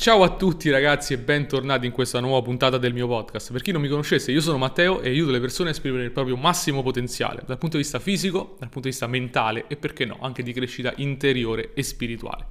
Ciao 0.00 0.22
a 0.22 0.34
tutti 0.34 0.70
ragazzi 0.70 1.12
e 1.12 1.18
bentornati 1.18 1.84
in 1.84 1.92
questa 1.92 2.20
nuova 2.20 2.40
puntata 2.40 2.78
del 2.78 2.94
mio 2.94 3.06
podcast. 3.06 3.52
Per 3.52 3.60
chi 3.60 3.70
non 3.70 3.82
mi 3.82 3.88
conoscesse, 3.88 4.32
io 4.32 4.40
sono 4.40 4.56
Matteo 4.56 5.02
e 5.02 5.10
aiuto 5.10 5.30
le 5.30 5.40
persone 5.40 5.68
a 5.68 5.72
esprimere 5.72 6.04
il 6.04 6.10
proprio 6.10 6.36
massimo 6.36 6.82
potenziale 6.82 7.42
dal 7.44 7.58
punto 7.58 7.76
di 7.76 7.82
vista 7.82 7.98
fisico, 7.98 8.56
dal 8.58 8.70
punto 8.70 8.88
di 8.88 8.88
vista 8.88 9.06
mentale 9.06 9.66
e 9.68 9.76
perché 9.76 10.06
no, 10.06 10.16
anche 10.22 10.42
di 10.42 10.54
crescita 10.54 10.94
interiore 10.96 11.74
e 11.74 11.82
spirituale. 11.82 12.46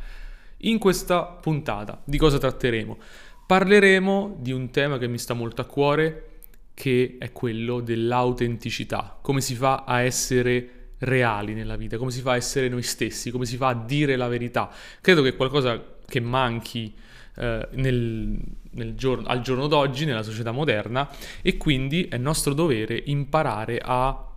In 0.58 0.78
questa 0.78 1.24
puntata 1.24 2.00
di 2.06 2.20
cosa 2.20 2.38
tratteremo? 2.38 3.00
Parleremo 3.48 4.38
di 4.40 4.52
un 4.52 4.70
tema 4.70 5.00
che 5.00 5.08
mi 5.08 5.18
sta 5.18 5.34
molto 5.34 5.62
a 5.62 5.66
cuore, 5.66 6.42
che 6.76 7.16
è 7.18 7.32
quello 7.32 7.80
dell'autenticità. 7.80 9.18
Come 9.24 9.42
si 9.42 9.56
fa 9.56 9.86
a 9.88 10.02
essere 10.02 10.92
reali 11.00 11.56
nella 11.56 11.78
vita, 11.78 11.98
come 11.98 12.12
si 12.12 12.22
fa 12.22 12.34
a 12.34 12.36
essere 12.36 12.70
noi 12.70 12.84
stessi, 12.84 13.32
come 13.32 13.48
si 13.48 13.58
fa 13.58 13.70
a 13.70 13.74
dire 13.74 14.16
la 14.18 14.28
verità. 14.28 14.70
Credo 15.02 15.24
che 15.24 15.36
qualcosa 15.36 15.98
che 16.06 16.20
manchi 16.20 16.94
eh, 17.40 17.68
nel, 17.72 18.38
nel 18.72 18.96
giorno, 18.96 19.28
al 19.28 19.42
giorno 19.42 19.68
d'oggi, 19.68 20.06
nella 20.06 20.24
società 20.24 20.52
moderna, 20.52 21.10
e 21.42 21.58
quindi 21.58 22.04
è 22.10 22.18
nostro 22.18 22.54
dovere 22.54 23.02
imparare 23.06 23.80
a 23.82 24.28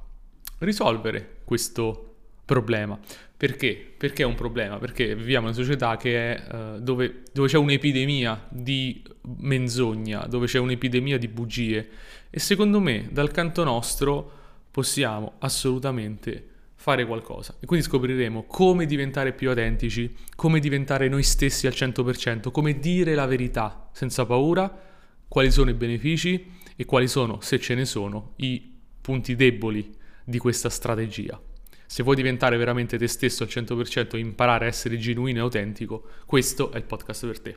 risolvere 0.59 1.39
questo 1.45 2.15
problema. 2.45 2.99
Perché? 3.37 3.75
Perché 3.97 4.23
è 4.23 4.27
un 4.27 4.37
problema? 4.37 4.79
Perché 4.79 5.17
viviamo 5.17 5.49
in 5.49 5.55
una 5.55 5.65
società 5.65 5.97
che 5.97 6.37
è, 6.37 6.55
uh, 6.55 6.81
dove, 6.81 7.23
dove, 7.33 7.49
c'è 7.49 7.59
un'epidemia 7.59 8.47
di 8.49 9.03
menzogna, 9.39 10.27
dove 10.29 10.47
c'è 10.47 10.61
un'epidemia 10.61 11.19
di 11.19 11.27
bugie 11.27 11.89
e 12.31 12.39
secondo 12.39 12.79
me 12.79 13.09
dal 13.11 13.33
canto 13.33 13.65
nostro 13.65 14.31
possiamo 14.71 15.33
assolutamente 15.41 16.51
fare 16.83 17.07
qualcosa. 17.07 17.55
E 17.61 17.67
quindi 17.67 17.87
scopriremo 17.87 18.43
come 18.43 18.87
diventare 18.87 19.33
più 19.33 19.51
autentici, 19.51 20.13
come 20.35 20.59
diventare 20.59 21.07
noi 21.07 21.23
stessi 21.23 21.69
al 21.69 21.75
100%, 21.75 22.51
come 22.51 22.81
dire 22.81 23.15
la 23.15 23.27
verità 23.27 23.89
senza 23.93 24.27
paura, 24.27 24.91
quali 25.29 25.53
sono 25.53 25.71
i 25.71 25.75
benefici 25.75 26.45
e 26.75 26.85
quali 26.85 27.07
sono, 27.07 27.41
se 27.41 27.61
ce 27.61 27.77
ne 27.77 27.85
sono, 27.85 28.33
i 28.39 28.81
punti 29.01 29.37
deboli 29.37 29.95
di 30.25 30.39
questa 30.39 30.69
strategia. 30.71 31.41
Se 31.87 32.03
vuoi 32.03 32.17
diventare 32.17 32.57
veramente 32.57 32.99
te 32.99 33.07
stesso 33.07 33.45
al 33.45 33.49
100% 33.49 34.17
e 34.17 34.19
imparare 34.19 34.65
a 34.65 34.69
essere 34.69 34.99
genuino 34.99 35.39
e 35.39 35.43
autentico, 35.43 36.09
questo 36.27 36.73
è 36.73 36.79
il 36.79 36.85
podcast 36.85 37.27
per 37.27 37.41
te. 37.41 37.57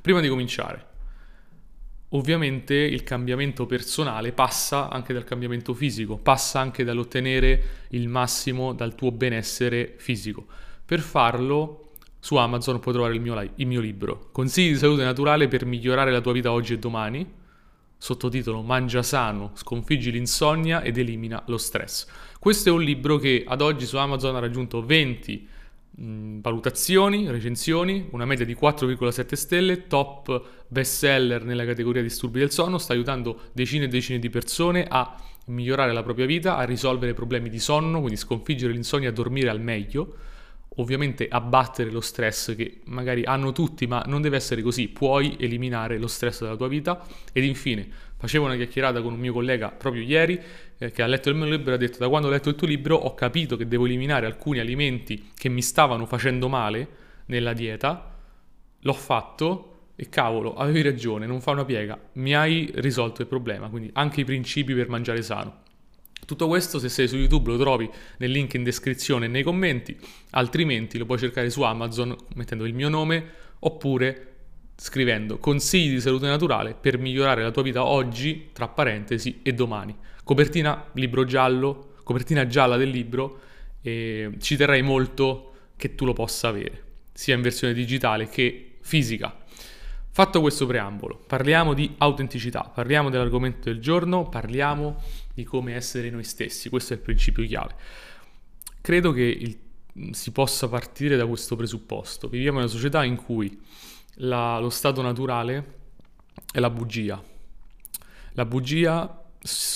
Prima 0.00 0.20
di 0.20 0.28
cominciare, 0.28 0.86
ovviamente 2.14 2.74
il 2.74 3.02
cambiamento 3.02 3.66
personale 3.66 4.32
passa 4.32 4.88
anche 4.88 5.12
dal 5.12 5.24
cambiamento 5.24 5.74
fisico, 5.74 6.16
passa 6.16 6.60
anche 6.60 6.84
dall'ottenere 6.84 7.86
il 7.90 8.08
massimo 8.08 8.72
dal 8.72 8.94
tuo 8.94 9.12
benessere 9.12 9.94
fisico. 9.96 10.46
Per 10.84 11.00
farlo 11.00 11.90
su 12.18 12.36
Amazon 12.36 12.80
puoi 12.80 12.94
trovare 12.94 13.14
il 13.14 13.20
mio, 13.20 13.40
il 13.56 13.66
mio 13.66 13.80
libro, 13.80 14.28
Consigli 14.32 14.72
di 14.72 14.78
salute 14.78 15.04
naturale 15.04 15.48
per 15.48 15.66
migliorare 15.66 16.10
la 16.10 16.20
tua 16.20 16.32
vita 16.32 16.52
oggi 16.52 16.72
e 16.72 16.78
domani, 16.78 17.42
sottotitolo 17.98 18.62
Mangia 18.62 19.02
sano, 19.02 19.50
sconfiggi 19.54 20.10
l'insonnia 20.10 20.82
ed 20.82 20.98
elimina 20.98 21.42
lo 21.46 21.58
stress. 21.58 22.06
Questo 22.38 22.68
è 22.68 22.72
un 22.72 22.82
libro 22.82 23.18
che 23.18 23.44
ad 23.46 23.60
oggi 23.60 23.86
su 23.86 23.96
Amazon 23.96 24.36
ha 24.36 24.40
raggiunto 24.40 24.84
20 24.84 25.48
Mm, 26.00 26.40
valutazioni, 26.40 27.30
recensioni, 27.30 28.08
una 28.10 28.24
media 28.24 28.44
di 28.44 28.56
4,7 28.60 29.34
stelle, 29.34 29.86
top 29.86 30.42
best 30.66 30.96
seller 30.96 31.44
nella 31.44 31.64
categoria 31.64 32.02
disturbi 32.02 32.40
del 32.40 32.50
sonno, 32.50 32.78
sta 32.78 32.94
aiutando 32.94 33.42
decine 33.52 33.84
e 33.84 33.88
decine 33.88 34.18
di 34.18 34.28
persone 34.28 34.86
a 34.88 35.16
migliorare 35.46 35.92
la 35.92 36.02
propria 36.02 36.26
vita, 36.26 36.56
a 36.56 36.64
risolvere 36.64 37.14
problemi 37.14 37.48
di 37.48 37.60
sonno, 37.60 38.00
quindi 38.00 38.16
sconfiggere 38.16 38.72
l'insonnia 38.72 39.08
e 39.08 39.10
a 39.12 39.14
dormire 39.14 39.50
al 39.50 39.60
meglio 39.60 40.16
ovviamente 40.76 41.28
abbattere 41.28 41.90
lo 41.90 42.00
stress 42.00 42.54
che 42.56 42.80
magari 42.84 43.24
hanno 43.24 43.52
tutti, 43.52 43.86
ma 43.86 44.02
non 44.06 44.22
deve 44.22 44.36
essere 44.36 44.62
così, 44.62 44.88
puoi 44.88 45.36
eliminare 45.38 45.98
lo 45.98 46.06
stress 46.06 46.42
dalla 46.42 46.56
tua 46.56 46.68
vita. 46.68 47.04
Ed 47.32 47.44
infine, 47.44 47.88
facevo 48.16 48.46
una 48.46 48.56
chiacchierata 48.56 49.02
con 49.02 49.12
un 49.12 49.18
mio 49.18 49.32
collega 49.32 49.70
proprio 49.70 50.02
ieri 50.02 50.40
eh, 50.78 50.90
che 50.90 51.02
ha 51.02 51.06
letto 51.06 51.28
il 51.28 51.34
mio 51.34 51.46
libro 51.46 51.72
e 51.72 51.74
ha 51.74 51.78
detto 51.78 51.98
da 51.98 52.08
quando 52.08 52.28
ho 52.28 52.30
letto 52.30 52.48
il 52.48 52.54
tuo 52.54 52.66
libro 52.66 52.96
ho 52.96 53.14
capito 53.14 53.56
che 53.56 53.68
devo 53.68 53.84
eliminare 53.86 54.26
alcuni 54.26 54.58
alimenti 54.58 55.30
che 55.36 55.48
mi 55.48 55.62
stavano 55.62 56.06
facendo 56.06 56.48
male 56.48 56.88
nella 57.26 57.52
dieta, 57.52 58.16
l'ho 58.80 58.92
fatto 58.92 59.70
e 59.96 60.08
cavolo, 60.08 60.54
avevi 60.54 60.82
ragione, 60.82 61.26
non 61.26 61.40
fa 61.40 61.52
una 61.52 61.64
piega, 61.64 61.98
mi 62.14 62.34
hai 62.34 62.70
risolto 62.76 63.22
il 63.22 63.28
problema, 63.28 63.68
quindi 63.68 63.90
anche 63.92 64.22
i 64.22 64.24
principi 64.24 64.74
per 64.74 64.88
mangiare 64.88 65.22
sano. 65.22 65.62
Tutto 66.24 66.46
questo 66.48 66.78
se 66.78 66.88
sei 66.88 67.08
su 67.08 67.16
YouTube 67.16 67.50
lo 67.50 67.58
trovi 67.58 67.88
nel 68.18 68.30
link 68.30 68.54
in 68.54 68.62
descrizione 68.62 69.26
e 69.26 69.28
nei 69.28 69.42
commenti, 69.42 69.96
altrimenti 70.30 70.98
lo 70.98 71.06
puoi 71.06 71.18
cercare 71.18 71.50
su 71.50 71.62
Amazon 71.62 72.16
mettendo 72.34 72.64
il 72.64 72.74
mio 72.74 72.88
nome 72.88 73.24
oppure 73.60 74.28
scrivendo 74.76 75.38
consigli 75.38 75.94
di 75.94 76.00
salute 76.00 76.26
naturale 76.26 76.74
per 76.74 76.98
migliorare 76.98 77.42
la 77.42 77.50
tua 77.50 77.62
vita 77.62 77.84
oggi, 77.84 78.50
tra 78.52 78.68
parentesi, 78.68 79.40
e 79.42 79.52
domani. 79.52 79.96
Copertina 80.24 80.86
libro 80.94 81.24
giallo, 81.24 81.94
copertina 82.02 82.46
gialla 82.46 82.76
del 82.76 82.90
libro 82.90 83.40
e 83.82 84.32
ci 84.40 84.56
terrei 84.56 84.82
molto 84.82 85.52
che 85.76 85.94
tu 85.94 86.04
lo 86.04 86.12
possa 86.12 86.48
avere, 86.48 86.82
sia 87.12 87.34
in 87.34 87.42
versione 87.42 87.74
digitale 87.74 88.28
che 88.28 88.76
fisica. 88.80 89.42
Fatto 90.10 90.40
questo 90.40 90.66
preambolo, 90.66 91.20
parliamo 91.26 91.74
di 91.74 91.92
autenticità, 91.98 92.70
parliamo 92.72 93.10
dell'argomento 93.10 93.68
del 93.68 93.80
giorno, 93.80 94.28
parliamo 94.28 95.02
di 95.34 95.44
come 95.44 95.74
essere 95.74 96.10
noi 96.10 96.24
stessi, 96.24 96.68
questo 96.68 96.92
è 96.92 96.96
il 96.96 97.02
principio 97.02 97.44
chiave. 97.44 97.74
Credo 98.80 99.12
che 99.12 99.22
il, 99.22 99.58
si 100.12 100.30
possa 100.30 100.68
partire 100.68 101.16
da 101.16 101.26
questo 101.26 101.56
presupposto. 101.56 102.28
Viviamo 102.28 102.58
in 102.58 102.64
una 102.64 102.72
società 102.72 103.04
in 103.04 103.16
cui 103.16 103.60
la, 104.16 104.58
lo 104.58 104.70
stato 104.70 105.02
naturale 105.02 105.82
è 106.52 106.60
la 106.60 106.70
bugia. 106.70 107.22
La 108.32 108.44
bugia 108.44 109.24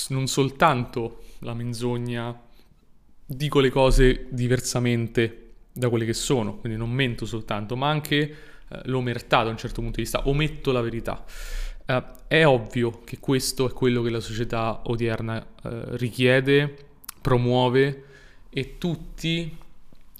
non 0.08 0.26
soltanto 0.26 1.24
la 1.41 1.54
menzogna, 1.54 2.38
dico 3.25 3.60
le 3.60 3.70
cose 3.70 4.26
diversamente 4.30 5.52
da 5.72 5.88
quelle 5.88 6.04
che 6.04 6.14
sono, 6.14 6.56
quindi 6.56 6.78
non 6.78 6.90
mento 6.90 7.26
soltanto, 7.26 7.76
ma 7.76 7.88
anche 7.88 8.16
eh, 8.16 8.36
l'omertà 8.84 9.44
da 9.44 9.50
un 9.50 9.56
certo 9.56 9.80
punto 9.80 9.96
di 9.96 10.02
vista, 10.02 10.26
ometto 10.28 10.72
la 10.72 10.80
verità. 10.80 11.25
Uh, 11.88 12.03
è 12.28 12.47
ovvio 12.47 13.00
che 13.03 13.19
questo 13.19 13.66
è 13.66 13.72
quello 13.72 14.03
che 14.03 14.10
la 14.10 14.21
società 14.21 14.82
odierna 14.84 15.38
uh, 15.38 15.69
richiede, 15.97 16.76
promuove 17.22 18.04
e 18.50 18.76
tutti 18.76 19.56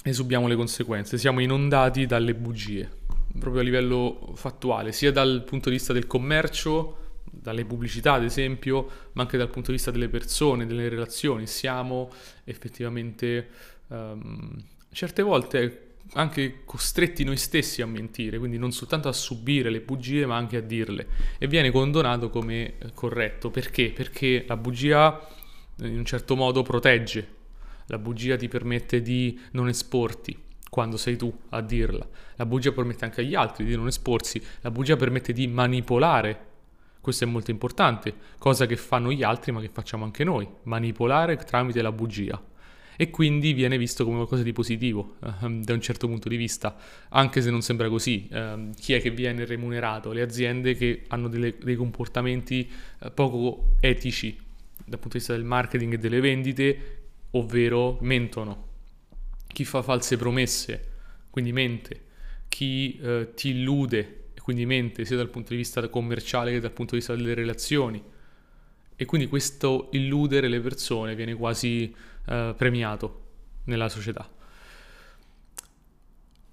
ne 0.03 0.13
subiamo 0.15 0.47
le 0.47 0.57
conseguenze. 0.57 1.19
Siamo 1.19 1.41
inondati 1.41 2.07
dalle 2.07 2.35
bugie, 2.35 2.91
proprio 3.39 3.61
a 3.61 3.65
livello 3.65 4.33
fattuale, 4.35 4.93
sia 4.93 5.13
dal 5.13 5.45
punto 5.45 5.69
di 5.69 5.77
vista 5.77 5.93
del 5.93 6.07
commercio, 6.07 6.97
dalle 7.25 7.67
pubblicità 7.67 8.15
ad 8.15 8.25
esempio, 8.25 8.89
ma 9.13 9.23
anche 9.25 9.37
dal 9.37 9.51
punto 9.51 9.71
di 9.71 9.77
vista 9.77 9.91
delle 9.91 10.09
persone, 10.09 10.67
delle 10.67 10.89
relazioni. 10.89 11.47
Siamo 11.47 12.11
effettivamente 12.45 13.49
um, 13.89 14.57
certe 14.91 15.21
volte 15.21 15.88
anche 16.15 16.63
costretti 16.65 17.25
noi 17.25 17.37
stessi 17.37 17.83
a 17.83 17.87
mentire, 17.87 18.39
quindi 18.39 18.59
non 18.59 18.73
soltanto 18.73 19.09
a 19.09 19.13
subire 19.13 19.71
le 19.71 19.81
bugie 19.81 20.27
ma 20.27 20.37
anche 20.37 20.57
a 20.57 20.61
dirle. 20.61 21.07
E 21.39 21.47
viene 21.47 21.71
condonato 21.71 22.31
come 22.31 22.79
eh, 22.79 22.93
corretto. 22.95 23.51
Perché? 23.51 23.91
Perché 23.91 24.45
la 24.47 24.57
bugia 24.57 25.19
eh, 25.81 25.87
in 25.87 25.99
un 25.99 26.05
certo 26.05 26.37
modo 26.37 26.63
protegge, 26.63 27.37
la 27.87 27.99
bugia 27.99 28.37
ti 28.37 28.49
permette 28.49 29.03
di 29.03 29.39
non 29.53 29.69
esporti 29.69 30.47
quando 30.71 30.99
sei 30.99 31.17
tu 31.17 31.35
a 31.51 31.63
dirla, 31.63 32.07
la 32.37 32.45
bugia 32.45 32.73
permette 32.73 33.07
anche 33.07 33.23
agli 33.23 33.35
altri 33.35 33.65
di 33.65 33.75
non 33.75 33.87
esporsi, 33.87 34.41
la 34.61 34.71
bugia 34.71 34.97
permette 34.97 35.33
di 35.33 35.47
manipolare. 35.47 36.47
Questo 37.01 37.25
è 37.25 37.27
molto 37.27 37.51
importante, 37.51 38.15
cosa 38.39 38.67
che 38.67 38.77
fanno 38.77 39.11
gli 39.11 39.23
altri 39.23 39.51
ma 39.51 39.61
che 39.61 39.71
facciamo 39.73 40.05
anche 40.05 40.25
noi, 40.25 40.47
manipolare 40.65 41.37
tramite 41.37 41.81
la 41.81 41.93
bugia 41.93 42.39
e 43.01 43.11
quindi 43.11 43.53
viene 43.53 43.79
visto 43.79 44.03
come 44.03 44.17
qualcosa 44.17 44.43
di 44.43 44.53
positivo 44.53 45.15
uh, 45.21 45.61
da 45.61 45.73
un 45.73 45.81
certo 45.81 46.09
punto 46.09 46.29
di 46.29 46.35
vista, 46.35 46.77
anche 47.11 47.41
se 47.41 47.49
non 47.49 47.63
sembra 47.63 47.89
così. 47.89 48.29
Uh, 48.29 48.71
chi 48.75 48.93
è 48.93 49.01
che 49.01 49.13
viene 49.13 49.45
remunerato? 49.45 50.11
Le 50.11 50.21
aziende 50.21 50.75
che 50.75 51.05
hanno 51.07 51.29
delle, 51.29 51.55
dei 51.63 51.77
comportamenti 51.77 52.69
uh, 52.99 53.15
poco 53.15 53.77
etici 53.79 54.37
dal 54.85 54.99
punto 54.99 55.11
di 55.11 55.19
vista 55.19 55.33
del 55.33 55.45
marketing 55.45 55.93
e 55.93 55.99
delle 55.99 56.19
vendite, 56.19 56.79
ovvero 57.31 57.99
mentono. 58.01 58.67
Chi 59.47 59.65
fa 59.65 59.81
false 59.81 60.17
promesse, 60.17 60.87
quindi 61.31 61.53
mente. 61.53 62.01
Chi 62.49 62.99
eh, 63.01 63.29
ti 63.35 63.51
illude, 63.51 64.31
quindi 64.43 64.67
mente 64.67 65.05
sia 65.05 65.17
dal 65.17 65.29
punto 65.29 65.51
di 65.51 65.57
vista 65.57 65.87
commerciale 65.89 66.51
che 66.51 66.61
dal 66.61 66.73
punto 66.73 66.93
di 66.93 66.99
vista 66.99 67.15
delle 67.15 67.35
relazioni. 67.35 68.03
E 69.01 69.05
quindi 69.05 69.29
questo 69.29 69.91
illudere 69.93 70.49
le 70.49 70.59
persone 70.59 71.15
viene 71.15 71.35
quasi 71.35 71.95
eh, 72.27 72.53
premiato 72.57 73.27
nella 73.67 73.89
società. 73.89 74.29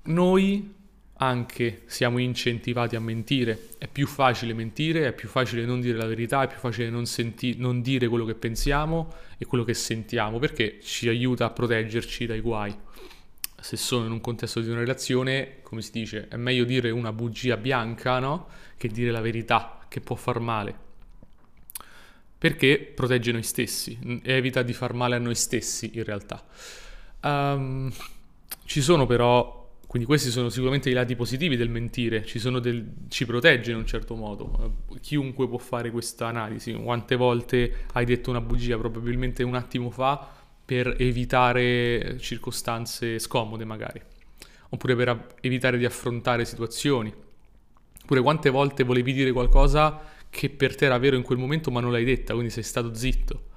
Noi 0.04 0.74
anche 1.18 1.82
siamo 1.88 2.20
incentivati 2.20 2.96
a 2.96 3.00
mentire, 3.00 3.70
è 3.80 3.88
più 3.88 4.06
facile 4.06 4.54
mentire, 4.54 5.08
è 5.08 5.14
più 5.14 5.28
facile 5.28 5.66
non 5.66 5.82
dire 5.82 5.98
la 5.98 6.06
verità, 6.06 6.44
è 6.44 6.48
più 6.48 6.60
facile 6.60 6.92
non, 6.92 7.08
senti- 7.08 7.56
non 7.58 7.82
dire 7.82 8.08
quello 8.08 8.26
che 8.26 8.36
pensiamo 8.36 9.12
e 9.40 9.46
quello 9.46 9.64
che 9.64 9.74
sentiamo, 9.74 10.38
perché 10.38 10.80
ci 10.84 11.08
aiuta 11.08 11.46
a 11.46 11.50
proteggerci 11.50 12.28
dai 12.28 12.42
guai. 12.42 12.78
se 13.60 13.76
sono 13.76 14.06
in 14.06 14.12
un 14.12 14.22
contesto 14.22 14.60
di 14.60 14.70
una 14.70 14.82
relazione, 14.82 15.62
come 15.64 15.82
si 15.82 15.90
dice, 15.92 16.28
è 16.28 16.36
meglio 16.36 16.66
dire 16.66 16.92
una 16.92 17.12
bugia 17.12 17.58
bianca, 17.58 18.20
no? 18.20 18.50
Che 18.78 18.88
dire 18.90 19.10
la 19.10 19.22
verità, 19.22 19.80
che 19.88 20.02
può 20.02 20.16
far 20.16 20.40
male. 20.40 20.84
Perché 22.46 22.78
protegge 22.78 23.32
noi 23.32 23.42
stessi, 23.42 23.98
evita 24.22 24.62
di 24.62 24.72
far 24.72 24.94
male 24.94 25.16
a 25.16 25.18
noi 25.18 25.34
stessi 25.34 25.90
in 25.96 26.04
realtà. 26.04 26.46
Um, 27.24 27.92
ci 28.66 28.82
sono 28.82 29.08
però 29.08 29.68
quindi 29.88 30.08
questi 30.08 30.30
sono 30.30 30.50
sicuramente 30.50 30.92
i 30.92 30.94
lati 30.94 31.16
positivi 31.16 31.56
del 31.56 31.70
mentire, 31.70 32.24
ci, 32.24 32.38
del, 32.60 32.86
ci, 33.08 33.26
protegge 33.26 33.72
in 33.72 33.78
un 33.78 33.88
certo 33.88 34.14
modo. 34.14 34.76
Chiunque 35.02 35.48
può 35.48 35.58
fare 35.58 35.90
questa 35.90 36.28
analisi. 36.28 36.72
Quante 36.74 37.16
volte 37.16 37.88
hai 37.94 38.06
detto 38.06 38.30
una 38.30 38.42
bugia 38.42 38.78
probabilmente 38.78 39.42
un 39.42 39.56
attimo 39.56 39.90
fa 39.90 40.30
per 40.64 40.98
evitare 41.00 42.20
circostanze 42.20 43.18
scomode 43.18 43.66
magari, 43.66 44.00
oppure 44.70 44.96
per 44.96 45.34
evitare 45.42 45.80
di 45.80 45.86
affrontare 45.86 46.46
situazioni. 46.46 47.12
Oppure 48.04 48.22
quante 48.22 48.52
volte 48.52 48.84
volevi 48.84 49.14
dire 49.14 49.32
qualcosa 49.32 50.14
che 50.36 50.50
per 50.50 50.76
te 50.76 50.86
era 50.86 50.98
vero 50.98 51.16
in 51.16 51.24
quel 51.24 51.38
momento 51.38 51.72
ma 51.72 51.80
non 51.80 51.92
l'hai 51.92 52.04
detta, 52.04 52.34
quindi 52.34 52.52
sei 52.52 52.64
stato 52.64 52.94
zitto 52.94 53.54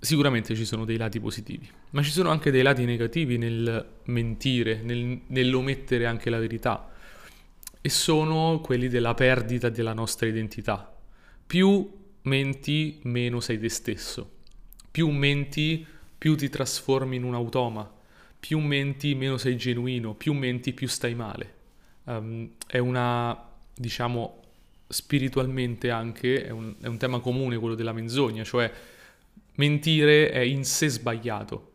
sicuramente 0.00 0.54
ci 0.54 0.64
sono 0.64 0.84
dei 0.84 0.96
lati 0.96 1.18
positivi, 1.20 1.68
ma 1.90 2.02
ci 2.02 2.10
sono 2.10 2.30
anche 2.30 2.50
dei 2.50 2.62
lati 2.62 2.84
negativi 2.84 3.36
nel 3.36 3.86
mentire, 4.04 4.80
nel, 4.82 5.22
nell'omettere 5.26 6.06
anche 6.06 6.30
la 6.30 6.38
verità, 6.38 6.90
e 7.80 7.88
sono 7.88 8.60
quelli 8.60 8.88
della 8.88 9.14
perdita 9.14 9.68
della 9.68 9.92
nostra 9.92 10.26
identità. 10.26 10.96
Più 11.46 11.90
menti, 12.22 13.00
meno 13.04 13.40
sei 13.40 13.58
te 13.58 13.68
stesso. 13.68 14.36
Più 14.90 15.08
menti, 15.10 15.86
più 16.16 16.36
ti 16.36 16.48
trasformi 16.48 17.16
in 17.16 17.24
un 17.24 17.34
automa. 17.34 17.90
Più 18.38 18.58
menti, 18.58 19.14
meno 19.14 19.36
sei 19.36 19.56
genuino. 19.56 20.14
Più 20.14 20.32
menti, 20.32 20.72
più 20.72 20.88
stai 20.88 21.14
male. 21.14 21.54
Um, 22.04 22.50
è 22.66 22.78
una, 22.78 23.48
diciamo, 23.74 24.42
spiritualmente 24.88 25.90
anche, 25.90 26.44
è 26.44 26.50
un, 26.50 26.74
è 26.80 26.86
un 26.86 26.96
tema 26.96 27.20
comune 27.20 27.58
quello 27.58 27.74
della 27.74 27.92
menzogna, 27.92 28.42
cioè 28.42 28.72
Mentire 29.58 30.30
è 30.30 30.38
in 30.38 30.64
sé 30.64 30.88
sbagliato. 30.88 31.72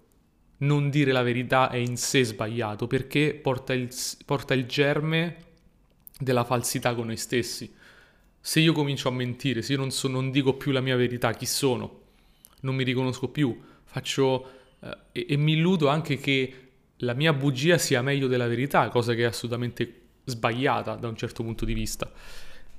Non 0.60 0.90
dire 0.90 1.12
la 1.12 1.22
verità 1.22 1.70
è 1.70 1.76
in 1.76 1.98
sé 1.98 2.24
sbagliato 2.24 2.88
perché 2.88 3.34
porta 3.34 3.74
il, 3.74 3.90
porta 4.26 4.54
il 4.54 4.66
germe 4.66 5.36
della 6.18 6.46
falsità 6.46 6.96
con 6.96 7.08
noi 7.08 7.18
stessi. 7.18 7.74
Se 8.40 8.60
io 8.62 8.72
comincio 8.72 9.10
a 9.10 9.12
mentire, 9.12 9.62
se 9.62 9.74
io 9.74 9.80
non, 9.80 9.92
so, 9.92 10.08
non 10.08 10.32
dico 10.32 10.54
più 10.54 10.72
la 10.72 10.80
mia 10.80 10.96
verità, 10.96 11.34
chi 11.34 11.46
sono? 11.46 12.02
Non 12.62 12.76
mi 12.76 12.86
riconosco 12.86 13.28
più, 13.28 13.58
faccio 13.84 14.50
eh, 14.80 14.98
e, 15.12 15.26
e 15.30 15.36
mi 15.36 15.54
illudo 15.54 15.90
anche 15.90 16.18
che 16.18 16.54
la 16.98 17.14
mia 17.14 17.34
bugia 17.34 17.78
sia 17.78 18.02
meglio 18.02 18.28
della 18.28 18.48
verità, 18.48 18.88
cosa 18.88 19.14
che 19.14 19.24
è 19.24 19.26
assolutamente 19.26 20.02
sbagliata 20.24 20.96
da 20.96 21.10
un 21.10 21.18
certo 21.18 21.44
punto 21.44 21.66
di 21.66 21.74
vista. 21.74 22.10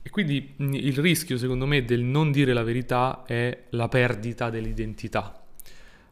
E 0.06 0.10
quindi 0.10 0.54
il 0.58 0.98
rischio, 0.98 1.38
secondo 1.38 1.64
me, 1.64 1.82
del 1.82 2.02
non 2.02 2.30
dire 2.30 2.52
la 2.52 2.62
verità 2.62 3.22
è 3.26 3.64
la 3.70 3.88
perdita 3.88 4.50
dell'identità, 4.50 5.42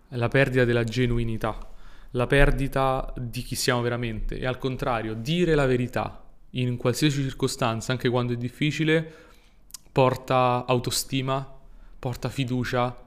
la 0.08 0.28
perdita 0.28 0.64
della 0.64 0.82
genuinità, 0.82 1.58
la 2.12 2.26
perdita 2.26 3.12
di 3.14 3.42
chi 3.42 3.54
siamo 3.54 3.82
veramente. 3.82 4.38
E 4.38 4.46
al 4.46 4.56
contrario, 4.56 5.12
dire 5.12 5.54
la 5.54 5.66
verità 5.66 6.24
in 6.52 6.78
qualsiasi 6.78 7.20
circostanza, 7.20 7.92
anche 7.92 8.08
quando 8.08 8.32
è 8.32 8.36
difficile, 8.36 9.06
porta 9.92 10.64
autostima, 10.66 11.46
porta 11.98 12.30
fiducia 12.30 12.98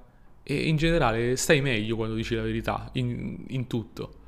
e 0.43 0.67
in 0.67 0.77
generale 0.77 1.35
stai 1.35 1.61
meglio 1.61 1.95
quando 1.95 2.13
dici 2.13 2.35
la 2.35 2.43
verità, 2.43 2.91
in, 2.93 3.43
in 3.47 3.65
tutto. 3.65 4.19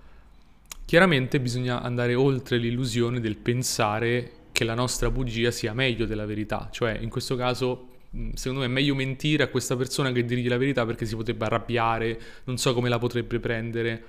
Chiaramente 0.85 1.39
bisogna 1.39 1.83
andare 1.83 2.15
oltre 2.15 2.57
l'illusione 2.57 3.19
del 3.19 3.37
pensare 3.37 4.31
che 4.57 4.63
la 4.63 4.73
nostra 4.73 5.11
bugia 5.11 5.51
sia 5.51 5.71
meglio 5.71 6.07
della 6.07 6.25
verità. 6.25 6.69
Cioè, 6.71 6.97
in 6.99 7.09
questo 7.09 7.35
caso, 7.35 7.89
secondo 8.33 8.61
me 8.61 8.65
è 8.65 8.69
meglio 8.69 8.95
mentire 8.95 9.43
a 9.43 9.49
questa 9.49 9.75
persona 9.75 10.11
che 10.11 10.25
dirgli 10.25 10.47
la 10.47 10.57
verità 10.57 10.83
perché 10.83 11.05
si 11.05 11.15
potrebbe 11.15 11.45
arrabbiare, 11.45 12.19
non 12.45 12.57
so 12.57 12.73
come 12.73 12.89
la 12.89 12.97
potrebbe 12.97 13.39
prendere. 13.39 14.03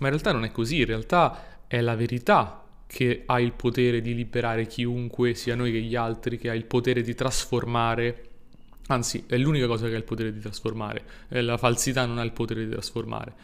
Ma 0.00 0.08
in 0.08 0.14
realtà 0.14 0.32
non 0.32 0.42
è 0.42 0.50
così, 0.50 0.80
in 0.80 0.86
realtà 0.86 1.60
è 1.68 1.80
la 1.80 1.94
verità 1.94 2.64
che 2.88 3.22
ha 3.24 3.38
il 3.38 3.52
potere 3.52 4.00
di 4.00 4.16
liberare 4.16 4.66
chiunque, 4.66 5.34
sia 5.34 5.54
noi 5.54 5.70
che 5.70 5.80
gli 5.80 5.94
altri, 5.94 6.38
che 6.38 6.50
ha 6.50 6.54
il 6.54 6.64
potere 6.64 7.00
di 7.00 7.14
trasformare 7.14 8.24
Anzi, 8.88 9.24
è 9.28 9.36
l'unica 9.36 9.66
cosa 9.66 9.86
che 9.86 9.94
ha 9.94 9.98
il 9.98 10.02
potere 10.02 10.32
di 10.32 10.40
trasformare. 10.40 11.04
La 11.28 11.58
falsità 11.58 12.06
non 12.06 12.16
ha 12.16 12.22
il 12.22 12.32
potere 12.32 12.64
di 12.64 12.70
trasformare. 12.70 13.34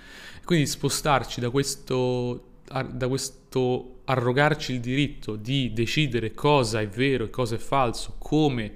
Quindi 0.43 0.67
spostarci 0.67 1.39
da 1.39 1.51
questo 1.51 2.54
da 2.65 3.09
questo 3.09 4.01
arrogarci 4.05 4.73
il 4.73 4.81
diritto 4.81 5.37
di 5.37 5.73
decidere 5.73 6.33
cosa 6.33 6.81
è 6.81 6.89
vero 6.89 7.25
e 7.25 7.31
cosa 7.31 7.55
è 7.55 7.59
falso, 7.59 8.17
come 8.19 8.73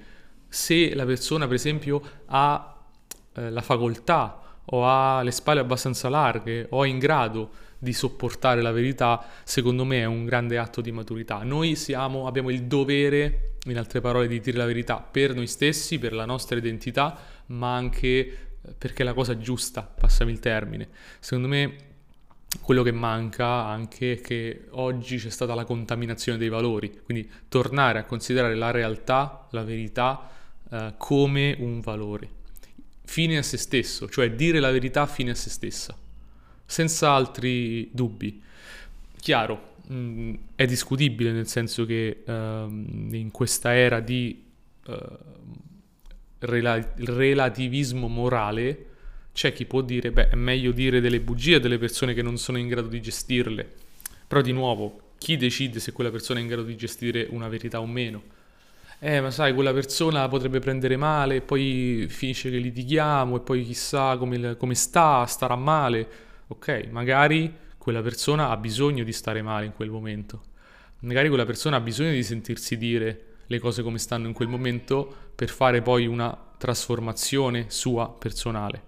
se 0.49 0.95
la 0.95 1.05
persona 1.05 1.47
per 1.47 1.55
esempio 1.55 2.01
ha 2.27 2.87
eh, 3.35 3.51
la 3.51 3.61
facoltà 3.61 4.43
o 4.65 4.87
ha 4.87 5.23
le 5.23 5.31
spalle 5.31 5.61
abbastanza 5.61 6.09
larghe 6.09 6.67
o 6.71 6.85
è 6.85 6.89
in 6.89 6.99
grado 6.99 7.51
di 7.79 7.93
sopportare 7.93 8.61
la 8.61 8.73
verità, 8.73 9.25
secondo 9.45 9.85
me 9.85 10.01
è 10.01 10.05
un 10.05 10.25
grande 10.25 10.59
atto 10.59 10.81
di 10.81 10.91
maturità. 10.91 11.43
Noi 11.45 11.77
siamo, 11.77 12.27
abbiamo 12.27 12.51
il 12.51 12.65
dovere, 12.65 13.55
in 13.67 13.79
altre 13.79 14.01
parole, 14.01 14.27
di 14.27 14.41
dire 14.41 14.59
la 14.59 14.67
verità 14.67 14.97
per 14.99 15.35
noi 15.35 15.47
stessi, 15.47 15.99
per 15.99 16.13
la 16.13 16.25
nostra 16.25 16.57
identità, 16.57 17.17
ma 17.47 17.75
anche 17.75 18.09
eh, 18.09 18.37
perché 18.77 19.03
è 19.03 19.05
la 19.05 19.15
cosa 19.15 19.39
giusta, 19.39 19.83
passami 19.83 20.33
il 20.33 20.41
termine. 20.41 20.89
Secondo 21.21 21.49
me 21.49 21.77
quello 22.63 22.83
che 22.83 22.93
manca 22.93 23.65
anche 23.67 24.15
è 24.15 24.21
che 24.21 24.67
oggi 24.71 25.19
c'è 25.19 25.29
stata 25.29 25.55
la 25.55 25.65
contaminazione 25.65 26.39
dei 26.39 26.49
valori, 26.49 27.01
quindi 27.05 27.29
tornare 27.49 27.99
a 27.99 28.05
considerare 28.05 28.55
la 28.55 28.71
realtà, 28.71 29.47
la 29.51 29.65
verità 29.65 30.31
eh, 30.71 30.95
come 30.97 31.57
un 31.59 31.81
valore, 31.81 32.29
fine 33.05 33.39
a 33.39 33.43
se 33.43 33.59
stesso, 33.59 34.09
cioè 34.09 34.33
dire 34.33 34.61
la 34.61 34.71
verità 34.71 35.07
fine 35.07 35.33
a 35.33 35.35
se 35.35 35.51
stessa, 35.51 35.97
senza 36.65 37.11
altri 37.11 37.91
dubbi. 37.93 38.43
Chiaro, 39.21 39.75
mh, 39.87 39.95
mm, 39.95 40.35
è 40.55 40.65
discutibile 40.65 41.33
nel 41.33 41.49
senso 41.49 41.85
che 41.85 42.23
ehm, 42.25 43.09
in 43.13 43.31
questa 43.31 43.75
era 43.75 44.01
di 44.01 44.43
eh, 44.87 45.19
rela- 46.41 46.93
relativismo 46.97 48.09
morale, 48.09 48.87
c'è 49.39 49.53
chi 49.53 49.67
può 49.67 49.83
dire, 49.83 50.11
beh, 50.11 50.31
è 50.31 50.35
meglio 50.35 50.73
dire 50.73 51.01
delle 51.01 51.21
bugie 51.21 51.55
a 51.55 51.59
delle 51.61 51.79
persone 51.79 52.13
che 52.13 52.23
non 52.23 52.39
sono 52.39 52.59
in 52.59 52.67
grado 52.67 52.89
di 52.89 53.01
gestirle. 53.01 53.73
Però 54.27 54.41
di 54.41 54.51
nuovo, 54.51 55.13
chi 55.17 55.37
decide 55.37 55.79
se 55.79 55.93
quella 55.93 56.11
persona 56.11 56.41
è 56.41 56.43
in 56.43 56.49
grado 56.49 56.65
di 56.65 56.77
gestire 56.77 57.25
una 57.31 57.47
verità 57.47 57.81
o 57.81 57.87
meno? 57.87 58.21
Eh, 58.99 59.21
ma 59.21 59.31
sai, 59.31 59.55
quella 59.55 59.73
persona 59.73 60.27
potrebbe 60.27 60.59
prendere 60.59 60.97
male, 60.97 61.37
e 61.37 61.41
poi 61.41 62.07
finisce 62.09 62.51
che 62.51 62.57
litighiamo 62.57 63.37
e 63.37 63.41
poi 63.41 63.65
chissà 63.65 64.17
come, 64.17 64.57
come 64.57 64.75
sta, 64.75 65.25
starà 65.27 65.55
male. 65.55 66.09
Ok, 66.49 66.89
magari 66.91 67.55
quella 67.79 68.03
persona 68.03 68.49
ha 68.49 68.57
bisogno 68.57 69.05
di 69.05 69.13
stare 69.13 69.41
male 69.41 69.67
in 69.67 69.73
quel 69.73 69.91
momento. 69.91 70.43
Magari 71.03 71.29
quella 71.29 71.47
persona 71.47 71.77
ha 71.77 71.81
bisogno 71.81 72.11
di 72.11 72.25
sentirsi 72.25 72.77
dire 72.77 73.37
le 73.47 73.61
cose 73.61 73.85
come 73.85 73.99
stanno 73.99 74.27
in 74.27 74.33
quel 74.33 74.49
momento 74.49 75.15
per 75.33 75.49
fare 75.49 75.81
poi 75.81 76.09
una 76.09 76.37
trasformazione 76.59 77.67
sua 77.69 78.13
personale. 78.13 78.88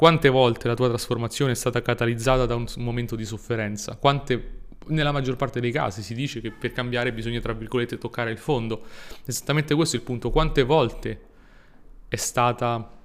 Quante 0.00 0.30
volte 0.30 0.66
la 0.66 0.72
tua 0.72 0.88
trasformazione 0.88 1.52
è 1.52 1.54
stata 1.54 1.82
catalizzata 1.82 2.46
da 2.46 2.54
un 2.54 2.64
momento 2.78 3.16
di 3.16 3.26
sofferenza? 3.26 3.96
Quante, 3.96 4.60
nella 4.86 5.12
maggior 5.12 5.36
parte 5.36 5.60
dei 5.60 5.70
casi 5.70 6.00
si 6.00 6.14
dice 6.14 6.40
che 6.40 6.50
per 6.52 6.72
cambiare 6.72 7.12
bisogna, 7.12 7.38
tra 7.38 7.52
virgolette, 7.52 7.98
toccare 7.98 8.30
il 8.30 8.38
fondo. 8.38 8.80
Esattamente 9.26 9.74
questo 9.74 9.96
è 9.96 9.98
il 9.98 10.04
punto. 10.06 10.30
Quante 10.30 10.62
volte 10.62 11.20
è 12.08 12.16
stata 12.16 12.98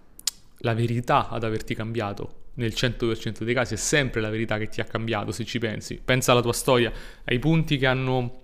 la 0.60 0.74
verità 0.74 1.28
ad 1.28 1.44
averti 1.44 1.76
cambiato? 1.76 2.44
Nel 2.54 2.72
100% 2.74 3.44
dei 3.44 3.54
casi 3.54 3.74
è 3.74 3.78
sempre 3.78 4.22
la 4.22 4.30
verità 4.30 4.58
che 4.58 4.70
ti 4.70 4.80
ha 4.80 4.86
cambiato, 4.86 5.34
se 5.34 5.44
ci 5.44 5.60
pensi. 5.60 6.00
Pensa 6.02 6.32
alla 6.32 6.42
tua 6.42 6.54
storia, 6.54 6.94
ai 7.26 7.40
punti 7.40 7.76
che 7.78 7.88
hanno 7.88 8.44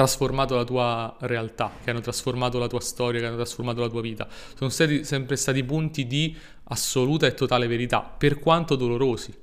trasformato 0.00 0.56
la 0.56 0.64
tua 0.64 1.14
realtà, 1.20 1.70
che 1.84 1.90
hanno 1.90 2.00
trasformato 2.00 2.58
la 2.58 2.68
tua 2.68 2.80
storia, 2.80 3.20
che 3.20 3.26
hanno 3.26 3.36
trasformato 3.36 3.80
la 3.80 3.88
tua 3.88 4.00
vita. 4.00 4.26
Sono 4.56 4.70
stati 4.70 5.04
sempre 5.04 5.36
stati 5.36 5.62
punti 5.62 6.06
di 6.06 6.34
assoluta 6.64 7.26
e 7.26 7.34
totale 7.34 7.66
verità, 7.66 8.00
per 8.00 8.38
quanto 8.38 8.76
dolorosi. 8.76 9.34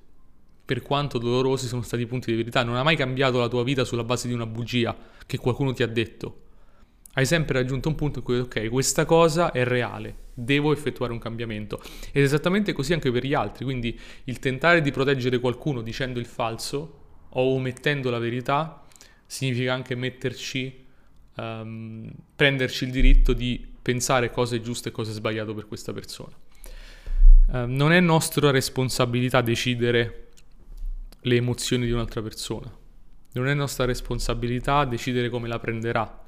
Per 0.65 0.81
quanto 0.81 1.19
dolorosi 1.19 1.67
sono 1.67 1.83
stati 1.83 2.05
punti 2.07 2.31
di 2.31 2.37
verità. 2.37 2.63
Non 2.63 2.75
ha 2.75 2.83
mai 2.83 2.95
cambiato 2.95 3.39
la 3.39 3.47
tua 3.47 3.63
vita 3.63 3.85
sulla 3.85 4.03
base 4.03 4.27
di 4.27 4.33
una 4.33 4.47
bugia 4.47 4.95
che 5.25 5.37
qualcuno 5.37 5.73
ti 5.73 5.83
ha 5.83 5.87
detto. 5.87 6.41
Hai 7.13 7.25
sempre 7.25 7.59
raggiunto 7.59 7.87
un 7.87 7.95
punto 7.95 8.19
in 8.19 8.25
cui, 8.25 8.39
ok, 8.39 8.69
questa 8.69 9.05
cosa 9.05 9.51
è 9.51 9.63
reale, 9.63 10.15
devo 10.33 10.73
effettuare 10.73 11.13
un 11.13 11.19
cambiamento. 11.19 11.79
Ed 12.11 12.21
è 12.21 12.25
esattamente 12.25 12.73
così 12.73 12.93
anche 12.93 13.11
per 13.11 13.25
gli 13.25 13.33
altri. 13.33 13.63
Quindi 13.63 13.97
il 14.25 14.39
tentare 14.39 14.81
di 14.81 14.91
proteggere 14.91 15.39
qualcuno 15.39 15.81
dicendo 15.81 16.19
il 16.19 16.25
falso 16.25 17.05
o 17.29 17.53
omettendo 17.53 18.09
la 18.09 18.19
verità 18.19 18.81
significa 19.27 19.73
anche 19.73 19.93
metterci, 19.95 20.85
um, 21.35 22.09
prenderci 22.35 22.85
il 22.85 22.91
diritto 22.91 23.33
di 23.33 23.65
pensare 23.81 24.31
cosa 24.31 24.55
è 24.55 24.61
giusto 24.61 24.87
e 24.87 24.91
cosa 24.91 25.11
è 25.11 25.13
sbagliato 25.13 25.53
per 25.53 25.67
questa 25.67 25.93
persona. 25.93 26.35
Uh, 27.47 27.65
non 27.65 27.91
è 27.91 27.99
nostra 27.99 28.49
responsabilità 28.49 29.41
decidere 29.41 30.29
le 31.21 31.35
emozioni 31.35 31.85
di 31.85 31.91
un'altra 31.91 32.21
persona. 32.21 32.73
Non 33.33 33.47
è 33.47 33.53
nostra 33.53 33.85
responsabilità 33.85 34.85
decidere 34.85 35.29
come 35.29 35.47
la 35.47 35.59
prenderà, 35.59 36.25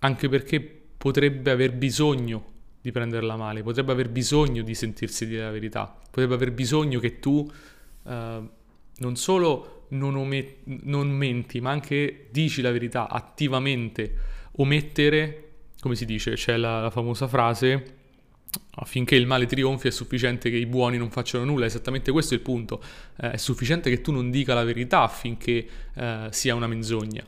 anche 0.00 0.28
perché 0.28 0.60
potrebbe 0.60 1.50
aver 1.50 1.72
bisogno 1.74 2.58
di 2.80 2.92
prenderla 2.92 3.36
male, 3.36 3.62
potrebbe 3.62 3.92
aver 3.92 4.08
bisogno 4.08 4.62
di 4.62 4.74
sentirsi 4.74 5.26
dire 5.26 5.44
la 5.44 5.50
verità, 5.50 5.94
potrebbe 6.10 6.34
aver 6.34 6.52
bisogno 6.52 6.98
che 6.98 7.18
tu 7.18 7.50
eh, 8.06 8.40
non 8.96 9.16
solo 9.16 9.79
non, 9.90 10.16
omet- 10.16 10.58
non 10.64 11.08
menti, 11.08 11.60
ma 11.60 11.70
anche 11.70 12.28
dici 12.30 12.60
la 12.62 12.70
verità 12.70 13.08
attivamente, 13.08 14.14
omettere, 14.52 15.50
come 15.80 15.94
si 15.94 16.04
dice, 16.04 16.34
c'è 16.34 16.56
la, 16.56 16.80
la 16.80 16.90
famosa 16.90 17.28
frase 17.28 17.98
affinché 18.72 19.14
il 19.14 19.26
male 19.26 19.46
trionfi 19.46 19.88
è 19.88 19.90
sufficiente 19.90 20.50
che 20.50 20.56
i 20.56 20.66
buoni 20.66 20.96
non 20.96 21.10
facciano 21.10 21.44
nulla, 21.44 21.66
esattamente 21.66 22.10
questo 22.10 22.34
è 22.34 22.36
il 22.36 22.42
punto, 22.42 22.82
eh, 23.20 23.32
è 23.32 23.36
sufficiente 23.36 23.90
che 23.90 24.00
tu 24.00 24.12
non 24.12 24.30
dica 24.30 24.54
la 24.54 24.64
verità 24.64 25.02
affinché 25.02 25.66
eh, 25.94 26.28
sia 26.30 26.54
una 26.54 26.66
menzogna. 26.66 27.24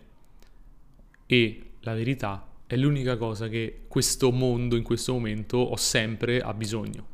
E 1.27 1.63
la 1.81 1.95
verità 1.95 2.47
è 2.67 2.77
l'unica 2.77 3.17
cosa 3.17 3.49
che 3.49 3.83
questo 3.89 4.31
mondo 4.31 4.77
in 4.77 4.83
questo 4.83 5.13
momento 5.13 5.59
ho 5.59 5.77
sempre 5.77 6.41
ha 6.41 6.55
bisogno. 6.55 7.11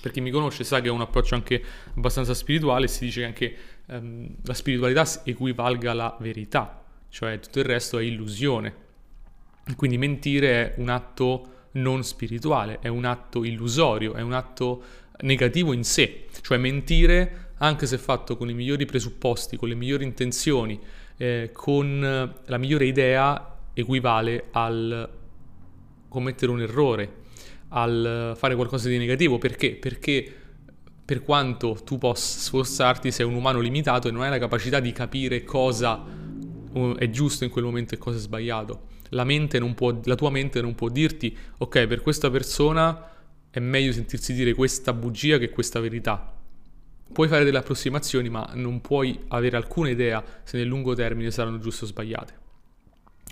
Per 0.00 0.12
chi 0.12 0.20
mi 0.20 0.30
conosce 0.30 0.62
sa 0.62 0.80
che 0.80 0.88
ho 0.88 0.94
un 0.94 1.00
approccio 1.00 1.34
anche 1.34 1.62
abbastanza 1.94 2.34
spirituale, 2.34 2.86
si 2.86 3.04
dice 3.04 3.20
che 3.20 3.26
anche 3.26 3.56
ehm, 3.88 4.36
la 4.44 4.54
spiritualità 4.54 5.04
equivalga 5.24 5.90
alla 5.90 6.16
verità, 6.20 6.82
cioè 7.08 7.40
tutto 7.40 7.58
il 7.58 7.64
resto 7.64 7.98
è 7.98 8.02
illusione. 8.02 8.86
Quindi 9.76 9.98
mentire 9.98 10.74
è 10.74 10.80
un 10.80 10.88
atto 10.88 11.52
non 11.72 12.02
spirituale, 12.02 12.78
è 12.80 12.88
un 12.88 13.04
atto 13.04 13.44
illusorio, 13.44 14.14
è 14.14 14.22
un 14.22 14.32
atto 14.32 14.82
negativo 15.20 15.72
in 15.72 15.84
sé, 15.84 16.26
cioè 16.40 16.58
mentire 16.58 17.46
anche 17.58 17.86
se 17.86 17.98
fatto 17.98 18.36
con 18.36 18.48
i 18.48 18.54
migliori 18.54 18.86
presupposti, 18.86 19.56
con 19.56 19.68
le 19.68 19.74
migliori 19.74 20.04
intenzioni, 20.04 20.80
eh, 21.16 21.50
con 21.52 22.00
la 22.44 22.58
migliore 22.58 22.86
idea 22.86 23.56
equivale 23.74 24.46
al 24.52 25.08
commettere 26.08 26.50
un 26.50 26.60
errore, 26.60 27.12
al 27.68 28.34
fare 28.36 28.54
qualcosa 28.54 28.88
di 28.88 28.96
negativo. 28.96 29.38
Perché? 29.38 29.74
Perché 29.74 30.34
per 31.08 31.22
quanto 31.22 31.80
tu 31.86 31.96
possa 31.96 32.38
sforzarti, 32.38 33.10
sei 33.10 33.24
un 33.24 33.32
umano 33.32 33.60
limitato 33.60 34.08
e 34.08 34.10
non 34.10 34.20
hai 34.20 34.28
la 34.28 34.38
capacità 34.38 34.78
di 34.78 34.92
capire 34.92 35.42
cosa 35.42 36.04
è 36.98 37.08
giusto 37.08 37.44
in 37.44 37.50
quel 37.50 37.64
momento 37.64 37.94
e 37.94 37.96
cosa 37.96 38.18
è 38.18 38.20
sbagliato. 38.20 38.88
La, 39.12 39.24
può, 39.74 39.98
la 40.04 40.14
tua 40.16 40.28
mente 40.28 40.60
non 40.60 40.74
può 40.74 40.90
dirti, 40.90 41.34
ok, 41.56 41.86
per 41.86 42.02
questa 42.02 42.28
persona 42.28 43.10
è 43.48 43.58
meglio 43.58 43.90
sentirsi 43.92 44.34
dire 44.34 44.52
questa 44.52 44.92
bugia 44.92 45.38
che 45.38 45.48
questa 45.48 45.80
verità. 45.80 46.30
Puoi 47.10 47.26
fare 47.26 47.42
delle 47.42 47.56
approssimazioni, 47.56 48.28
ma 48.28 48.46
non 48.52 48.82
puoi 48.82 49.18
avere 49.28 49.56
alcuna 49.56 49.88
idea 49.88 50.22
se 50.42 50.58
nel 50.58 50.66
lungo 50.66 50.92
termine 50.92 51.30
saranno 51.30 51.58
giuste 51.58 51.86
o 51.86 51.88
sbagliate. 51.88 52.34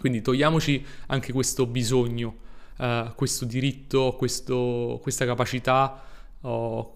Quindi 0.01 0.23
togliamoci 0.23 0.83
anche 1.09 1.31
questo 1.31 1.67
bisogno, 1.67 2.37
uh, 2.79 3.13
questo 3.15 3.45
diritto, 3.45 4.15
questo, 4.17 4.99
questa 5.03 5.27
capacità, 5.27 6.03
oh, 6.41 6.96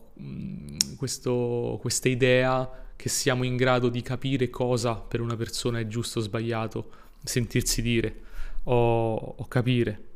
questo, 0.97 1.79
questa 1.81 2.09
idea 2.09 2.69
che 2.97 3.09
siamo 3.09 3.45
in 3.45 3.57
grado 3.57 3.89
di 3.89 4.03
capire 4.03 4.50
cosa 4.50 4.95
per 4.95 5.21
una 5.21 5.37
persona 5.37 5.79
è 5.79 5.87
giusto 5.87 6.19
o 6.19 6.23
sbagliato, 6.23 6.91
sentirsi 7.25 7.81
dire 7.81 8.15
o, 8.65 9.15
o 9.15 9.49
capire. 9.49 10.09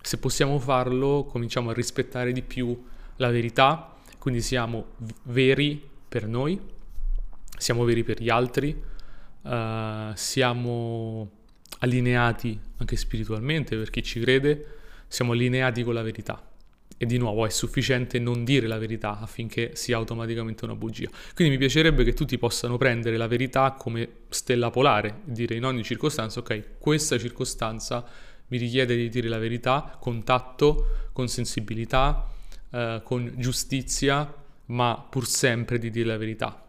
Se 0.00 0.18
possiamo 0.18 0.58
farlo, 0.60 1.24
cominciamo 1.24 1.70
a 1.70 1.72
rispettare 1.72 2.32
di 2.32 2.42
più 2.42 2.80
la 3.16 3.30
verità, 3.30 3.96
quindi 4.18 4.40
siamo 4.40 4.92
veri 5.24 5.82
per 6.08 6.26
noi, 6.26 6.60
siamo 7.56 7.84
veri 7.84 8.04
per 8.04 8.22
gli 8.22 8.30
altri, 8.30 8.80
uh, 9.42 10.12
siamo 10.14 11.30
allineati 11.80 12.58
anche 12.76 12.96
spiritualmente 12.96 13.76
per 13.76 13.90
chi 13.90 14.02
ci 14.02 14.20
crede, 14.20 14.76
siamo 15.08 15.32
allineati 15.32 15.82
con 15.82 15.94
la 15.94 16.02
verità. 16.02 16.47
E 16.98 17.06
di 17.06 17.16
nuovo 17.16 17.46
è 17.46 17.50
sufficiente 17.50 18.18
non 18.18 18.44
dire 18.44 18.66
la 18.66 18.76
verità 18.76 19.20
affinché 19.20 19.70
sia 19.74 19.96
automaticamente 19.96 20.64
una 20.64 20.74
bugia. 20.74 21.08
Quindi 21.32 21.54
mi 21.54 21.58
piacerebbe 21.58 22.04
che 22.04 22.12
tutti 22.12 22.36
possano 22.38 22.76
prendere 22.76 23.16
la 23.16 23.28
verità 23.28 23.72
come 23.72 24.08
stella 24.28 24.70
polare, 24.70 25.20
dire 25.24 25.54
in 25.54 25.64
ogni 25.64 25.84
circostanza, 25.84 26.40
ok, 26.40 26.78
questa 26.78 27.16
circostanza 27.16 28.04
mi 28.48 28.58
richiede 28.58 28.96
di 28.96 29.08
dire 29.08 29.28
la 29.28 29.38
verità 29.38 29.96
con 30.00 30.24
tatto, 30.24 31.08
con 31.12 31.28
sensibilità, 31.28 32.28
eh, 32.70 33.00
con 33.04 33.32
giustizia, 33.36 34.34
ma 34.66 35.06
pur 35.08 35.26
sempre 35.26 35.78
di 35.78 35.90
dire 35.90 36.08
la 36.08 36.16
verità. 36.16 36.68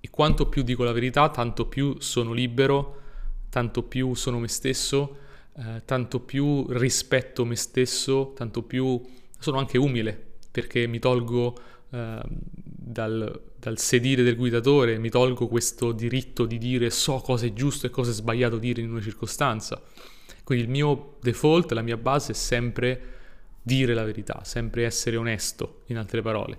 E 0.00 0.10
quanto 0.10 0.46
più 0.46 0.62
dico 0.62 0.84
la 0.84 0.92
verità, 0.92 1.28
tanto 1.30 1.66
più 1.66 1.96
sono 1.98 2.32
libero, 2.32 3.00
tanto 3.48 3.82
più 3.82 4.14
sono 4.14 4.38
me 4.38 4.48
stesso, 4.48 5.18
eh, 5.56 5.82
tanto 5.84 6.20
più 6.20 6.66
rispetto 6.68 7.44
me 7.44 7.56
stesso, 7.56 8.32
tanto 8.36 8.62
più 8.62 9.02
sono 9.38 9.58
anche 9.58 9.78
umile 9.78 10.24
perché 10.50 10.86
mi 10.86 10.98
tolgo 10.98 11.56
eh, 11.90 12.20
dal, 12.28 13.42
dal, 13.58 13.78
sedile 13.78 14.22
del 14.22 14.36
guidatore, 14.36 14.98
mi 14.98 15.10
tolgo 15.10 15.48
questo 15.48 15.92
diritto 15.92 16.46
di 16.46 16.58
dire 16.58 16.90
so 16.90 17.18
cosa 17.18 17.46
è 17.46 17.52
giusto 17.52 17.86
e 17.86 17.90
cosa 17.90 18.10
è 18.10 18.14
sbagliato 18.14 18.58
dire 18.58 18.80
in 18.80 18.90
una 18.90 19.00
circostanza. 19.00 19.82
Quindi 20.44 20.64
il 20.64 20.70
mio 20.70 21.16
default, 21.20 21.72
la 21.72 21.82
mia 21.82 21.96
base 21.96 22.32
è 22.32 22.34
sempre 22.34 23.14
dire 23.60 23.94
la 23.94 24.04
verità, 24.04 24.42
sempre 24.44 24.84
essere 24.84 25.16
onesto, 25.16 25.82
in 25.86 25.98
altre 25.98 26.22
parole. 26.22 26.58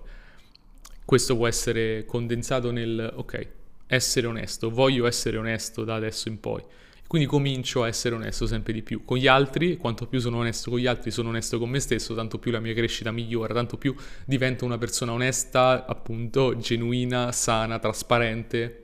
Questo 1.05 1.37
può 1.37 1.47
essere 1.47 2.03
condensato 2.05 2.69
nel 2.71 3.13
ok, 3.15 3.47
essere 3.87 4.27
onesto, 4.27 4.69
voglio 4.69 5.07
essere 5.07 5.37
onesto 5.37 5.85
da 5.85 5.95
adesso 5.95 6.27
in 6.27 6.39
poi. 6.39 6.61
Quindi 7.07 7.25
comincio 7.25 7.83
a 7.83 7.87
essere 7.87 8.15
onesto 8.15 8.45
sempre 8.45 8.73
di 8.73 8.83
più 8.83 9.05
con 9.05 9.17
gli 9.17 9.27
altri, 9.27 9.77
quanto 9.77 10.07
più 10.07 10.19
sono 10.19 10.37
onesto 10.39 10.69
con 10.69 10.79
gli 10.79 10.87
altri, 10.87 11.09
sono 11.09 11.29
onesto 11.29 11.57
con 11.57 11.69
me 11.69 11.79
stesso, 11.79 12.13
tanto 12.13 12.37
più 12.37 12.51
la 12.51 12.59
mia 12.59 12.73
crescita 12.73 13.11
migliora, 13.11 13.53
tanto 13.53 13.77
più 13.77 13.95
divento 14.25 14.65
una 14.65 14.77
persona 14.77 15.13
onesta, 15.13 15.85
appunto, 15.85 16.57
genuina, 16.57 17.31
sana, 17.31 17.79
trasparente, 17.79 18.83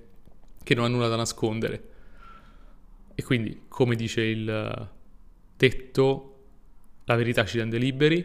che 0.64 0.74
non 0.74 0.86
ha 0.86 0.88
nulla 0.88 1.10
da 1.10 1.18
nascondere. 1.18 1.90
E 3.14 3.24
quindi, 3.24 3.64
come 3.68 3.96
dice 3.96 4.22
il 4.22 4.90
tetto, 5.58 6.30
la 7.04 7.16
verità 7.16 7.44
ci 7.46 7.58
rende 7.58 7.78
liberi 7.78 8.20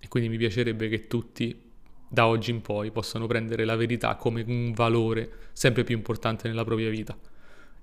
e 0.00 0.08
quindi 0.08 0.28
mi 0.28 0.36
piacerebbe 0.36 0.88
che 0.88 1.06
tutti 1.06 1.66
da 2.08 2.26
oggi 2.26 2.50
in 2.50 2.60
poi 2.60 2.90
possano 2.90 3.28
prendere 3.28 3.64
la 3.64 3.76
verità 3.76 4.16
come 4.16 4.42
un 4.44 4.72
valore 4.72 5.30
sempre 5.52 5.84
più 5.84 5.94
importante 5.94 6.48
nella 6.48 6.64
propria 6.64 6.90
vita 6.90 7.16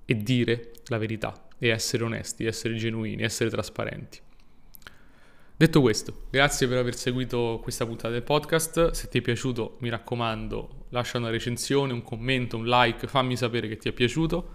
e 0.04 0.16
dire 0.16 0.72
la 0.86 0.98
verità 0.98 1.45
e 1.58 1.68
essere 1.68 2.04
onesti, 2.04 2.44
essere 2.44 2.74
genuini, 2.74 3.22
essere 3.22 3.50
trasparenti. 3.50 4.20
Detto 5.58 5.80
questo, 5.80 6.26
grazie 6.28 6.68
per 6.68 6.76
aver 6.76 6.94
seguito 6.94 7.60
questa 7.62 7.86
puntata 7.86 8.10
del 8.10 8.22
podcast. 8.22 8.90
Se 8.90 9.08
ti 9.08 9.18
è 9.18 9.20
piaciuto, 9.22 9.78
mi 9.80 9.88
raccomando, 9.88 10.86
lascia 10.90 11.16
una 11.16 11.30
recensione, 11.30 11.94
un 11.94 12.02
commento, 12.02 12.58
un 12.58 12.66
like, 12.66 13.06
fammi 13.06 13.36
sapere 13.36 13.66
che 13.66 13.78
ti 13.78 13.88
è 13.88 13.92
piaciuto. 13.92 14.52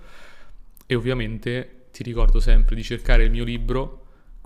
E 0.85 0.93
ovviamente 0.93 1.87
ti 1.91 2.03
ricordo 2.03 2.39
sempre 2.39 2.75
di 2.75 2.83
cercare 2.83 3.23
il 3.23 3.31
mio 3.31 3.43
libro 3.43 4.01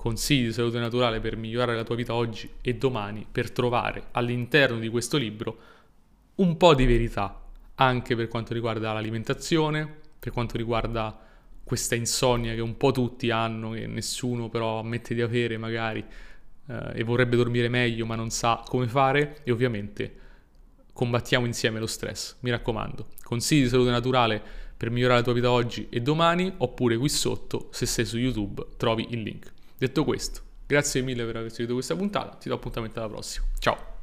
Consigli 0.05 0.45
di 0.45 0.53
salute 0.53 0.77
naturale 0.77 1.19
per 1.19 1.35
migliorare 1.35 1.75
la 1.75 1.83
tua 1.83 1.95
vita 1.95 2.13
oggi 2.13 2.47
e 2.61 2.75
domani, 2.75 3.25
per 3.29 3.49
trovare 3.49 4.09
all'interno 4.11 4.77
di 4.77 4.87
questo 4.87 5.17
libro 5.17 5.57
un 6.35 6.57
po' 6.57 6.75
di 6.75 6.85
verità, 6.85 7.41
anche 7.73 8.15
per 8.15 8.27
quanto 8.27 8.53
riguarda 8.53 8.93
l'alimentazione, 8.93 9.91
per 10.19 10.31
quanto 10.31 10.57
riguarda 10.57 11.19
questa 11.65 11.95
insonnia 11.95 12.53
che 12.53 12.61
un 12.61 12.77
po' 12.77 12.91
tutti 12.91 13.31
hanno, 13.31 13.71
che 13.71 13.87
nessuno 13.87 14.49
però 14.49 14.79
ammette 14.79 15.15
di 15.15 15.21
avere 15.21 15.57
magari 15.57 16.05
eh, 16.67 16.91
e 16.93 17.03
vorrebbe 17.03 17.35
dormire 17.35 17.67
meglio 17.69 18.05
ma 18.05 18.15
non 18.15 18.29
sa 18.29 18.63
come 18.65 18.87
fare 18.87 19.39
e 19.43 19.51
ovviamente 19.51 20.19
combattiamo 20.93 21.45
insieme 21.45 21.79
lo 21.79 21.87
stress. 21.87 22.35
Mi 22.41 22.51
raccomando, 22.51 23.07
consigli 23.23 23.63
di 23.63 23.69
salute 23.69 23.89
naturale 23.89 24.41
per 24.77 24.91
migliorare 24.91 25.19
la 25.19 25.25
tua 25.25 25.33
vita 25.33 25.51
oggi 25.51 25.87
e 25.89 26.01
domani 26.01 26.53
oppure 26.57 26.97
qui 26.97 27.09
sotto, 27.09 27.69
se 27.71 27.85
sei 27.85 28.05
su 28.05 28.17
YouTube, 28.17 28.63
trovi 28.77 29.07
il 29.09 29.21
link. 29.21 29.51
Detto 29.77 30.03
questo, 30.03 30.41
grazie 30.67 31.01
mille 31.01 31.25
per 31.25 31.37
aver 31.37 31.49
seguito 31.49 31.73
questa 31.73 31.95
puntata, 31.95 32.35
ti 32.35 32.47
do 32.47 32.55
appuntamento 32.55 32.99
alla 32.99 33.09
prossima. 33.09 33.45
Ciao! 33.57 33.94